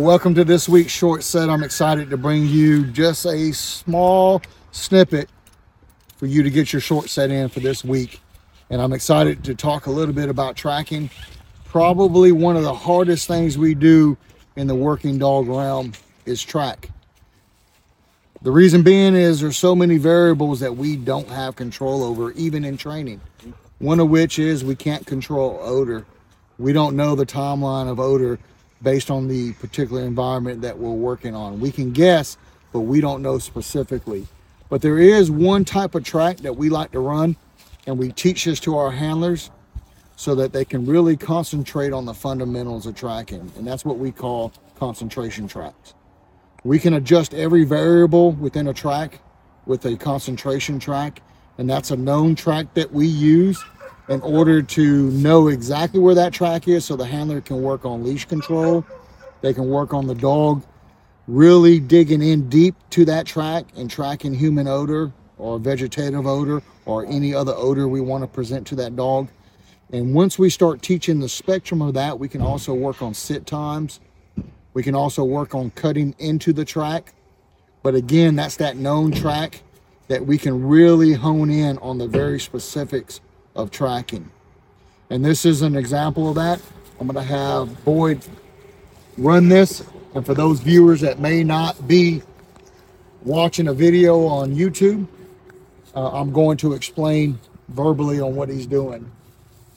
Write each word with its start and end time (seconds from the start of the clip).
Welcome 0.00 0.34
to 0.36 0.44
this 0.46 0.66
week's 0.66 0.92
short 0.92 1.22
set. 1.22 1.50
I'm 1.50 1.62
excited 1.62 2.08
to 2.08 2.16
bring 2.16 2.46
you 2.46 2.86
just 2.86 3.26
a 3.26 3.52
small 3.52 4.40
snippet 4.72 5.28
for 6.16 6.24
you 6.24 6.42
to 6.42 6.48
get 6.48 6.72
your 6.72 6.80
short 6.80 7.10
set 7.10 7.30
in 7.30 7.50
for 7.50 7.60
this 7.60 7.84
week. 7.84 8.18
And 8.70 8.80
I'm 8.80 8.94
excited 8.94 9.44
to 9.44 9.54
talk 9.54 9.84
a 9.84 9.90
little 9.90 10.14
bit 10.14 10.30
about 10.30 10.56
tracking. 10.56 11.10
Probably 11.66 12.32
one 12.32 12.56
of 12.56 12.62
the 12.62 12.72
hardest 12.72 13.28
things 13.28 13.58
we 13.58 13.74
do 13.74 14.16
in 14.56 14.68
the 14.68 14.74
working 14.74 15.18
dog 15.18 15.48
realm 15.48 15.92
is 16.24 16.42
track. 16.42 16.88
The 18.40 18.50
reason 18.50 18.82
being 18.82 19.14
is 19.14 19.42
there's 19.42 19.58
so 19.58 19.76
many 19.76 19.98
variables 19.98 20.60
that 20.60 20.74
we 20.74 20.96
don't 20.96 21.28
have 21.28 21.56
control 21.56 22.02
over, 22.02 22.32
even 22.32 22.64
in 22.64 22.78
training. 22.78 23.20
One 23.80 24.00
of 24.00 24.08
which 24.08 24.38
is 24.38 24.64
we 24.64 24.76
can't 24.76 25.04
control 25.04 25.58
odor. 25.60 26.06
We 26.58 26.72
don't 26.72 26.96
know 26.96 27.14
the 27.14 27.26
timeline 27.26 27.90
of 27.90 28.00
odor 28.00 28.38
based 28.82 29.10
on 29.10 29.28
the 29.28 29.52
particular 29.54 30.02
environment 30.02 30.62
that 30.62 30.78
we're 30.78 30.90
working 30.90 31.34
on. 31.34 31.60
We 31.60 31.70
can 31.70 31.92
guess, 31.92 32.36
but 32.72 32.80
we 32.80 33.00
don't 33.00 33.22
know 33.22 33.38
specifically. 33.38 34.26
But 34.68 34.82
there 34.82 34.98
is 34.98 35.30
one 35.30 35.64
type 35.64 35.94
of 35.94 36.04
track 36.04 36.38
that 36.38 36.56
we 36.56 36.70
like 36.70 36.92
to 36.92 37.00
run, 37.00 37.36
and 37.86 37.98
we 37.98 38.12
teach 38.12 38.44
this 38.44 38.60
to 38.60 38.76
our 38.76 38.90
handlers 38.90 39.50
so 40.16 40.34
that 40.34 40.52
they 40.52 40.64
can 40.64 40.86
really 40.86 41.16
concentrate 41.16 41.92
on 41.92 42.04
the 42.04 42.14
fundamentals 42.14 42.86
of 42.86 42.94
tracking. 42.94 43.50
And 43.56 43.66
that's 43.66 43.84
what 43.84 43.98
we 43.98 44.12
call 44.12 44.52
concentration 44.78 45.48
tracks. 45.48 45.94
We 46.62 46.78
can 46.78 46.94
adjust 46.94 47.32
every 47.34 47.64
variable 47.64 48.32
within 48.32 48.68
a 48.68 48.74
track 48.74 49.20
with 49.66 49.84
a 49.86 49.96
concentration 49.96 50.78
track, 50.78 51.22
and 51.58 51.68
that's 51.68 51.90
a 51.90 51.96
known 51.96 52.34
track 52.34 52.74
that 52.74 52.92
we 52.92 53.06
use 53.06 53.62
in 54.10 54.20
order 54.22 54.60
to 54.60 55.10
know 55.12 55.46
exactly 55.48 56.00
where 56.00 56.16
that 56.16 56.32
track 56.32 56.66
is 56.66 56.84
so 56.84 56.96
the 56.96 57.06
handler 57.06 57.40
can 57.40 57.62
work 57.62 57.84
on 57.84 58.02
leash 58.02 58.24
control. 58.24 58.84
They 59.40 59.54
can 59.54 59.68
work 59.68 59.94
on 59.94 60.08
the 60.08 60.16
dog 60.16 60.64
really 61.28 61.78
digging 61.78 62.20
in 62.20 62.48
deep 62.48 62.74
to 62.90 63.04
that 63.04 63.24
track 63.24 63.66
and 63.76 63.88
tracking 63.88 64.34
human 64.34 64.66
odor 64.66 65.12
or 65.38 65.60
vegetative 65.60 66.26
odor 66.26 66.60
or 66.86 67.06
any 67.06 67.32
other 67.32 67.52
odor 67.54 67.86
we 67.86 68.00
want 68.00 68.24
to 68.24 68.26
present 68.26 68.66
to 68.66 68.74
that 68.74 68.96
dog. 68.96 69.28
And 69.92 70.12
once 70.12 70.40
we 70.40 70.50
start 70.50 70.82
teaching 70.82 71.20
the 71.20 71.28
spectrum 71.28 71.80
of 71.80 71.94
that, 71.94 72.18
we 72.18 72.28
can 72.28 72.42
also 72.42 72.74
work 72.74 73.02
on 73.02 73.14
sit 73.14 73.46
times. 73.46 74.00
We 74.74 74.82
can 74.82 74.96
also 74.96 75.22
work 75.22 75.54
on 75.54 75.70
cutting 75.70 76.16
into 76.18 76.52
the 76.52 76.64
track. 76.64 77.14
But 77.84 77.94
again, 77.94 78.34
that's 78.34 78.56
that 78.56 78.76
known 78.76 79.12
track 79.12 79.62
that 80.08 80.26
we 80.26 80.36
can 80.36 80.66
really 80.66 81.12
hone 81.12 81.50
in 81.50 81.78
on 81.78 81.98
the 81.98 82.08
very 82.08 82.40
specifics 82.40 83.20
of 83.60 83.70
tracking. 83.70 84.30
And 85.10 85.24
this 85.24 85.44
is 85.44 85.62
an 85.62 85.76
example 85.76 86.28
of 86.28 86.34
that. 86.36 86.60
I'm 86.98 87.06
going 87.06 87.16
to 87.16 87.32
have 87.32 87.84
Boyd 87.84 88.24
run 89.16 89.48
this. 89.48 89.84
And 90.14 90.24
for 90.24 90.34
those 90.34 90.60
viewers 90.60 91.00
that 91.02 91.18
may 91.18 91.44
not 91.44 91.86
be 91.86 92.22
watching 93.22 93.68
a 93.68 93.74
video 93.74 94.26
on 94.26 94.54
YouTube, 94.54 95.06
uh, 95.94 96.10
I'm 96.10 96.32
going 96.32 96.56
to 96.58 96.72
explain 96.72 97.38
verbally 97.68 98.20
on 98.20 98.34
what 98.34 98.48
he's 98.48 98.66
doing. 98.66 99.10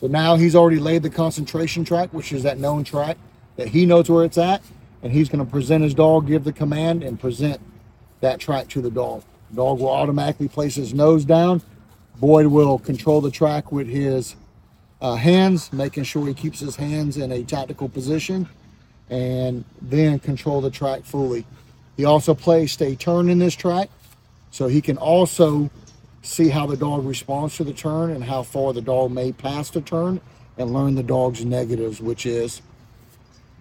So 0.00 0.06
now 0.06 0.36
he's 0.36 0.56
already 0.56 0.80
laid 0.80 1.02
the 1.02 1.10
concentration 1.10 1.84
track, 1.84 2.12
which 2.12 2.32
is 2.32 2.42
that 2.44 2.58
known 2.58 2.84
track 2.84 3.16
that 3.56 3.68
he 3.68 3.86
knows 3.86 4.08
where 4.08 4.24
it's 4.24 4.38
at. 4.38 4.62
And 5.02 5.12
he's 5.12 5.28
going 5.28 5.44
to 5.44 5.50
present 5.50 5.82
his 5.82 5.94
dog, 5.94 6.28
give 6.28 6.44
the 6.44 6.52
command, 6.52 7.02
and 7.02 7.18
present 7.18 7.60
that 8.20 8.38
track 8.38 8.68
to 8.68 8.80
the 8.80 8.90
dog. 8.90 9.24
The 9.50 9.56
dog 9.56 9.80
will 9.80 9.90
automatically 9.90 10.48
place 10.48 10.76
his 10.76 10.94
nose 10.94 11.24
down 11.24 11.60
Boyd 12.16 12.46
will 12.46 12.78
control 12.78 13.20
the 13.20 13.30
track 13.30 13.72
with 13.72 13.88
his 13.88 14.36
uh, 15.00 15.16
hands, 15.16 15.72
making 15.72 16.04
sure 16.04 16.26
he 16.26 16.34
keeps 16.34 16.60
his 16.60 16.76
hands 16.76 17.16
in 17.16 17.32
a 17.32 17.42
tactical 17.42 17.88
position 17.88 18.48
and 19.10 19.64
then 19.80 20.18
control 20.18 20.60
the 20.60 20.70
track 20.70 21.02
fully. 21.04 21.44
He 21.96 22.04
also 22.04 22.34
placed 22.34 22.80
a 22.80 22.94
turn 22.96 23.28
in 23.28 23.38
this 23.38 23.54
track 23.54 23.90
so 24.50 24.68
he 24.68 24.80
can 24.80 24.96
also 24.96 25.70
see 26.22 26.48
how 26.48 26.66
the 26.66 26.76
dog 26.76 27.04
responds 27.04 27.56
to 27.56 27.64
the 27.64 27.72
turn 27.72 28.10
and 28.10 28.22
how 28.22 28.42
far 28.42 28.72
the 28.72 28.80
dog 28.80 29.10
may 29.10 29.32
pass 29.32 29.70
the 29.70 29.80
turn 29.80 30.20
and 30.56 30.72
learn 30.72 30.94
the 30.94 31.02
dog's 31.02 31.44
negatives, 31.44 32.00
which 32.00 32.24
is 32.24 32.62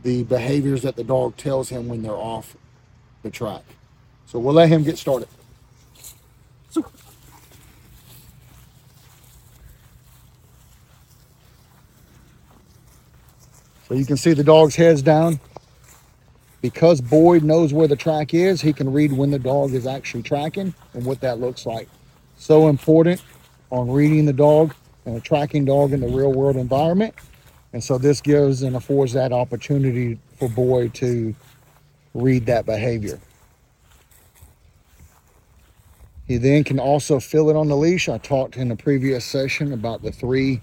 the 0.04 0.24
behaviors 0.24 0.82
that 0.84 0.96
the 0.96 1.04
dog 1.04 1.36
tells 1.38 1.70
him 1.70 1.88
when 1.88 2.02
they're 2.02 2.12
off 2.12 2.56
the 3.24 3.32
track. 3.32 3.64
So 4.26 4.40
we'll 4.40 4.54
let 4.54 4.70
him 4.70 4.84
get 4.84 4.98
started. 4.98 5.28
So 6.70 6.86
you 13.98 14.06
can 14.06 14.18
see 14.18 14.34
the 14.34 14.44
dog's 14.44 14.76
head's 14.76 15.02
down. 15.02 15.40
Because 16.62 17.02
Boyd 17.02 17.44
knows 17.44 17.74
where 17.74 17.88
the 17.88 17.96
track 17.96 18.34
is, 18.34 18.62
he 18.62 18.72
can 18.72 18.94
read 18.94 19.12
when 19.12 19.32
the 19.32 19.40
dog 19.40 19.74
is 19.74 19.88
actually 19.88 20.22
tracking 20.22 20.76
and 20.94 21.06
what 21.06 21.20
that 21.22 21.40
looks 21.40 21.66
like. 21.66 21.90
So 22.38 22.68
important 22.68 23.24
on 23.72 23.90
reading 23.90 24.26
the 24.26 24.34
dog 24.34 24.76
and 25.06 25.18
a 25.18 25.20
tracking 25.20 25.66
dog 25.66 25.92
in 25.92 26.02
the 26.02 26.08
real 26.08 26.32
world 26.32 26.56
environment. 26.56 27.16
And 27.74 27.84
so 27.84 27.98
this 27.98 28.22
gives 28.22 28.62
and 28.62 28.76
affords 28.76 29.14
that 29.14 29.32
opportunity 29.32 30.20
for 30.38 30.50
Boyd 30.50 30.94
to 30.96 31.34
read 32.14 32.46
that 32.46 32.66
behavior. 32.66 33.20
He 36.28 36.38
then 36.38 36.64
can 36.64 36.80
also 36.80 37.20
feel 37.20 37.50
it 37.50 37.56
on 37.56 37.68
the 37.68 37.76
leash. 37.76 38.08
I 38.08 38.18
talked 38.18 38.56
in 38.56 38.72
a 38.72 38.76
previous 38.76 39.26
session 39.26 39.74
about 39.74 40.02
the 40.02 40.12
three 40.12 40.62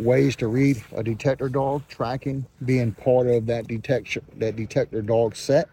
ways 0.00 0.36
to 0.36 0.48
read 0.48 0.82
a 0.94 1.02
detector 1.02 1.48
dog, 1.48 1.82
tracking 1.88 2.46
being 2.64 2.92
part 2.92 3.26
of 3.26 3.46
that 3.46 3.66
detection 3.66 4.24
that 4.38 4.56
detector 4.56 5.02
dog 5.02 5.36
set, 5.36 5.68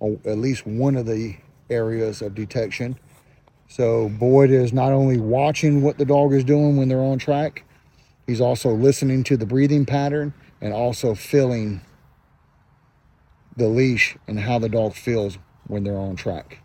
or 0.00 0.18
at 0.24 0.38
least 0.38 0.66
one 0.66 0.96
of 0.96 1.06
the 1.06 1.36
areas 1.70 2.22
of 2.22 2.34
detection. 2.34 2.98
So 3.68 4.08
Boyd 4.10 4.50
is 4.50 4.72
not 4.72 4.92
only 4.92 5.18
watching 5.18 5.80
what 5.80 5.96
the 5.96 6.04
dog 6.04 6.34
is 6.34 6.44
doing 6.44 6.76
when 6.76 6.88
they're 6.88 7.00
on 7.00 7.18
track, 7.18 7.64
he's 8.26 8.40
also 8.40 8.70
listening 8.70 9.24
to 9.24 9.36
the 9.36 9.46
breathing 9.46 9.86
pattern 9.86 10.34
and 10.60 10.74
also 10.74 11.14
feeling 11.14 11.80
the 13.56 13.68
leash 13.68 14.16
and 14.26 14.38
how 14.38 14.58
the 14.58 14.68
dog 14.68 14.94
feels 14.94 15.38
when 15.66 15.84
they're 15.84 15.96
on 15.96 16.16
track. 16.16 16.58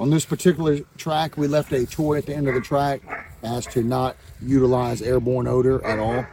On 0.00 0.08
this 0.08 0.24
particular 0.24 0.78
track, 0.96 1.36
we 1.36 1.46
left 1.46 1.72
a 1.72 1.84
toy 1.84 2.16
at 2.16 2.24
the 2.24 2.34
end 2.34 2.48
of 2.48 2.54
the 2.54 2.60
track 2.62 3.02
as 3.42 3.66
to 3.66 3.82
not 3.82 4.16
utilize 4.40 5.02
airborne 5.02 5.46
odor 5.46 5.84
at 5.84 5.98
all. 5.98 6.24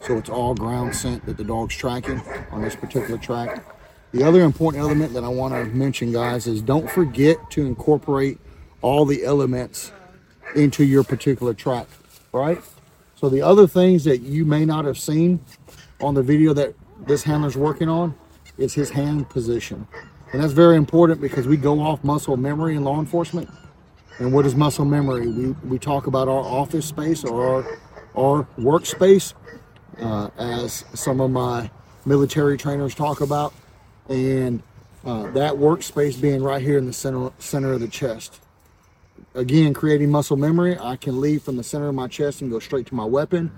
So 0.00 0.18
it's 0.18 0.28
all 0.28 0.56
ground 0.56 0.96
scent 0.96 1.24
that 1.26 1.36
the 1.36 1.44
dog's 1.44 1.76
tracking 1.76 2.20
on 2.50 2.62
this 2.62 2.74
particular 2.74 3.16
track. 3.16 3.64
The 4.10 4.24
other 4.24 4.42
important 4.42 4.82
element 4.82 5.12
that 5.14 5.22
I 5.22 5.28
want 5.28 5.54
to 5.54 5.64
mention, 5.66 6.10
guys, 6.10 6.48
is 6.48 6.60
don't 6.60 6.90
forget 6.90 7.36
to 7.52 7.64
incorporate 7.64 8.38
all 8.82 9.04
the 9.04 9.24
elements 9.24 9.92
into 10.56 10.82
your 10.82 11.04
particular 11.04 11.54
track, 11.54 11.86
right? 12.32 12.60
So 13.14 13.28
the 13.28 13.42
other 13.42 13.68
things 13.68 14.02
that 14.04 14.22
you 14.22 14.44
may 14.44 14.64
not 14.64 14.86
have 14.86 14.98
seen 14.98 15.38
on 16.00 16.14
the 16.14 16.22
video 16.22 16.52
that 16.54 16.74
this 17.06 17.22
handler's 17.22 17.56
working 17.56 17.88
on 17.88 18.16
is 18.58 18.74
his 18.74 18.90
hand 18.90 19.30
position. 19.30 19.86
And 20.34 20.42
that's 20.42 20.52
very 20.52 20.76
important 20.76 21.20
because 21.20 21.46
we 21.46 21.56
go 21.56 21.78
off 21.78 22.02
muscle 22.02 22.36
memory 22.36 22.74
in 22.74 22.82
law 22.82 22.98
enforcement. 22.98 23.48
And 24.18 24.32
what 24.32 24.44
is 24.44 24.56
muscle 24.56 24.84
memory? 24.84 25.28
We, 25.28 25.50
we 25.62 25.78
talk 25.78 26.08
about 26.08 26.26
our 26.26 26.40
office 26.40 26.86
space 26.86 27.22
or 27.22 27.46
our, 27.46 27.78
our 28.16 28.48
workspace, 28.58 29.34
uh, 30.00 30.30
as 30.36 30.84
some 30.92 31.20
of 31.20 31.30
my 31.30 31.70
military 32.04 32.58
trainers 32.58 32.96
talk 32.96 33.20
about. 33.20 33.54
And 34.08 34.60
uh, 35.04 35.30
that 35.30 35.52
workspace 35.52 36.20
being 36.20 36.42
right 36.42 36.60
here 36.60 36.78
in 36.78 36.86
the 36.86 36.92
center, 36.92 37.30
center 37.38 37.72
of 37.74 37.78
the 37.78 37.86
chest. 37.86 38.40
Again, 39.36 39.72
creating 39.72 40.10
muscle 40.10 40.36
memory, 40.36 40.76
I 40.76 40.96
can 40.96 41.20
leave 41.20 41.44
from 41.44 41.58
the 41.58 41.62
center 41.62 41.86
of 41.86 41.94
my 41.94 42.08
chest 42.08 42.42
and 42.42 42.50
go 42.50 42.58
straight 42.58 42.86
to 42.86 42.96
my 42.96 43.04
weapon. 43.04 43.52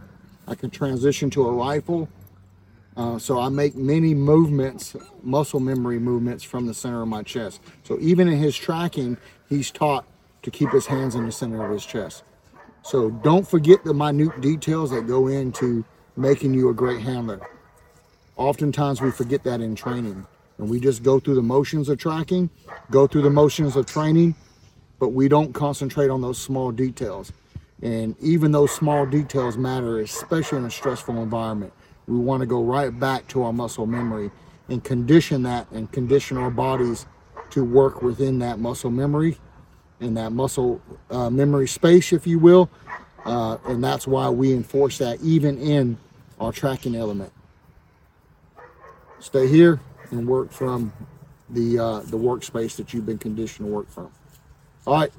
I 0.46 0.54
can 0.54 0.68
transition 0.68 1.30
to 1.30 1.48
a 1.48 1.52
rifle 1.52 2.10
uh, 2.96 3.18
so 3.18 3.38
I 3.38 3.48
make 3.50 3.76
many 3.76 4.14
movements, 4.14 4.96
muscle 5.22 5.60
memory 5.60 5.98
movements 5.98 6.42
from 6.42 6.66
the 6.66 6.74
center 6.74 7.02
of 7.02 7.08
my 7.08 7.22
chest. 7.22 7.60
So 7.84 7.98
even 8.00 8.26
in 8.28 8.38
his 8.38 8.56
tracking, 8.56 9.18
he's 9.48 9.70
taught 9.70 10.06
to 10.42 10.50
keep 10.50 10.70
his 10.70 10.86
hands 10.86 11.14
in 11.14 11.26
the 11.26 11.32
center 11.32 11.64
of 11.64 11.70
his 11.70 11.84
chest. 11.84 12.24
So 12.82 13.10
don't 13.10 13.46
forget 13.46 13.84
the 13.84 13.92
minute 13.92 14.40
details 14.40 14.90
that 14.92 15.06
go 15.06 15.26
into 15.26 15.84
making 16.16 16.54
you 16.54 16.70
a 16.70 16.74
great 16.74 17.00
handler. 17.00 17.40
Oftentimes 18.36 19.00
we 19.00 19.10
forget 19.10 19.42
that 19.44 19.60
in 19.60 19.74
training. 19.74 20.26
And 20.58 20.70
we 20.70 20.80
just 20.80 21.02
go 21.02 21.20
through 21.20 21.34
the 21.34 21.42
motions 21.42 21.88
of 21.90 21.98
tracking, 21.98 22.48
go 22.90 23.06
through 23.06 23.22
the 23.22 23.30
motions 23.30 23.76
of 23.76 23.84
training, 23.84 24.34
but 24.98 25.08
we 25.08 25.28
don't 25.28 25.52
concentrate 25.52 26.08
on 26.08 26.22
those 26.22 26.38
small 26.38 26.70
details. 26.72 27.32
And 27.82 28.16
even 28.20 28.52
those 28.52 28.70
small 28.74 29.04
details 29.04 29.58
matter, 29.58 30.00
especially 30.00 30.58
in 30.58 30.64
a 30.64 30.70
stressful 30.70 31.20
environment. 31.22 31.74
We 32.06 32.18
want 32.18 32.40
to 32.40 32.46
go 32.46 32.62
right 32.62 32.98
back 32.98 33.26
to 33.28 33.42
our 33.42 33.52
muscle 33.52 33.86
memory 33.86 34.30
and 34.68 34.82
condition 34.82 35.42
that 35.44 35.70
and 35.72 35.90
condition 35.90 36.36
our 36.36 36.50
bodies 36.50 37.06
to 37.50 37.64
work 37.64 38.02
within 38.02 38.38
that 38.40 38.58
muscle 38.58 38.90
memory 38.90 39.38
in 40.00 40.14
that 40.14 40.32
muscle 40.32 40.80
uh, 41.10 41.30
memory 41.30 41.66
space, 41.66 42.12
if 42.12 42.26
you 42.26 42.38
will. 42.38 42.70
Uh, 43.24 43.58
and 43.66 43.82
that's 43.82 44.06
why 44.06 44.28
we 44.28 44.52
enforce 44.52 44.98
that 44.98 45.20
even 45.20 45.58
in 45.58 45.98
our 46.38 46.52
tracking 46.52 46.94
element. 46.94 47.32
Stay 49.18 49.48
here 49.48 49.80
and 50.10 50.28
work 50.28 50.52
from 50.52 50.92
the 51.50 51.78
uh, 51.78 52.00
the 52.00 52.16
workspace 52.16 52.76
that 52.76 52.92
you've 52.92 53.06
been 53.06 53.18
conditioned 53.18 53.68
to 53.68 53.72
work 53.72 53.90
from. 53.90 54.10
All 54.86 54.94
right, 54.94 55.12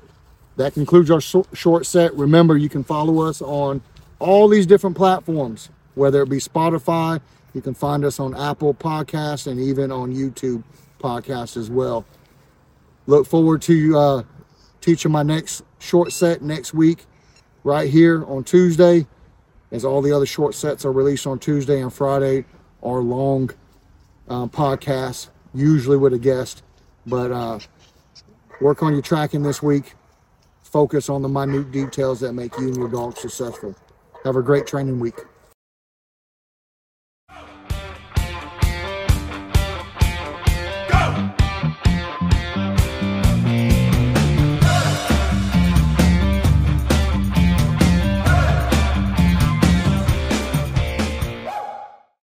that 0.55 0.73
concludes 0.73 1.11
our 1.11 1.19
short 1.21 1.85
set. 1.85 2.13
Remember, 2.13 2.55
you 2.55 2.69
can 2.69 2.83
follow 2.83 3.21
us 3.21 3.41
on 3.41 3.81
all 4.19 4.47
these 4.47 4.65
different 4.65 4.95
platforms, 4.95 5.69
whether 5.97 6.21
it 6.21 6.29
be 6.29 6.37
Spotify. 6.37 7.19
You 7.53 7.61
can 7.61 7.73
find 7.73 8.05
us 8.05 8.19
on 8.19 8.35
Apple 8.35 8.73
Podcasts 8.73 9.47
and 9.47 9.59
even 9.59 9.91
on 9.91 10.13
YouTube 10.13 10.63
Podcasts 10.99 11.57
as 11.57 11.69
well. 11.69 12.05
Look 13.07 13.25
forward 13.25 13.61
to 13.63 13.97
uh, 13.97 14.23
teaching 14.81 15.11
my 15.11 15.23
next 15.23 15.63
short 15.79 16.11
set 16.11 16.41
next 16.41 16.73
week, 16.73 17.05
right 17.63 17.89
here 17.89 18.23
on 18.25 18.43
Tuesday, 18.43 19.07
as 19.71 19.83
all 19.83 20.01
the 20.01 20.11
other 20.11 20.25
short 20.25 20.55
sets 20.55 20.85
are 20.85 20.91
released 20.91 21.25
on 21.25 21.39
Tuesday 21.39 21.81
and 21.81 21.91
Friday, 21.91 22.45
are 22.83 22.99
long 22.99 23.49
uh, 24.29 24.45
podcasts, 24.47 25.29
usually 25.53 25.97
with 25.97 26.13
a 26.13 26.19
guest. 26.19 26.63
But 27.05 27.31
uh, 27.31 27.59
work 28.61 28.83
on 28.83 28.93
your 28.93 29.01
tracking 29.01 29.43
this 29.43 29.63
week. 29.63 29.93
Focus 30.61 31.09
on 31.09 31.21
the 31.21 31.29
minute 31.29 31.71
details 31.71 32.19
that 32.19 32.33
make 32.33 32.57
you 32.57 32.67
and 32.67 32.75
your 32.75 32.89
dog 32.89 33.17
successful. 33.17 33.75
Have 34.23 34.35
a 34.35 34.41
great 34.41 34.67
training 34.67 34.99
week. 34.99 35.15